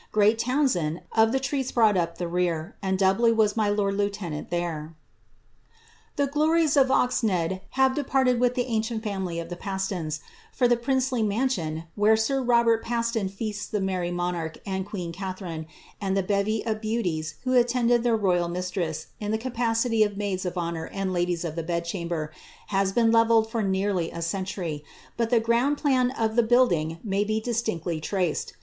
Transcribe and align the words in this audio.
Great 0.11 0.39
Townsend, 0.39 1.01
of 1.11 1.31
the 1.31 1.39
treats 1.39 1.71
brought 1.71 1.95
up 1.95 2.17
the 2.17 2.27
rear, 2.27 2.75
And 2.81 2.97
doubly 2.97 3.31
was 3.31 3.55
my 3.55 3.69
lord 3.69 3.93
lieutenant 3.97 4.49
there." 4.49 4.95
^ 6.17 6.19
le 6.19 6.25
glories 6.25 6.75
of 6.75 6.87
Oxnead 6.87 7.61
have 7.77 7.93
departed 7.93 8.39
with 8.39 8.55
the 8.55 8.65
ancient 8.65 9.03
family 9.03 9.37
of 9.39 9.49
the 9.49 9.55
>ii8; 9.57 10.19
for 10.51 10.67
the 10.67 10.75
princely 10.75 11.21
mansion 11.21 11.83
where 11.93 12.17
sir 12.17 12.41
Robert 12.41 12.83
Paston 12.83 13.29
feasted 13.29 13.79
tlie 13.83 14.05
y 14.07 14.09
monarch 14.09 14.57
and 14.65 14.87
queen 14.87 15.11
Catharine, 15.11 15.67
and 16.01 16.17
the 16.17 16.23
bevy 16.23 16.65
of 16.65 16.81
beauties 16.81 17.35
who 17.43 17.53
ded 17.63 18.01
their 18.01 18.17
ro3ral 18.17 18.51
mistress 18.51 19.05
in 19.19 19.29
the 19.29 19.37
capacity 19.37 20.01
of 20.01 20.17
maids 20.17 20.47
of 20.47 20.57
honour 20.57 20.87
and 20.87 21.15
s 21.15 21.43
of 21.43 21.55
the 21.55 21.61
bed 21.61 21.85
chamber, 21.85 22.31
has 22.69 22.91
been 22.91 23.11
levelled 23.11 23.51
for 23.51 23.61
nearly 23.61 24.09
a 24.09 24.23
century, 24.23 24.83
but 25.15 25.31
;round 25.47 25.77
plan 25.77 26.09
of 26.09 26.35
the 26.35 26.41
building 26.41 26.97
may 27.03 27.23
be 27.23 27.39
distinctly 27.39 27.99
traced.' 28.01 28.53